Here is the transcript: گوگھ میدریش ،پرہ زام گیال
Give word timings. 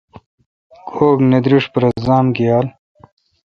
گوگھ 0.93 1.21
میدریش 1.29 1.65
،پرہ 1.73 1.89
زام 2.05 2.25
گیال 2.35 2.65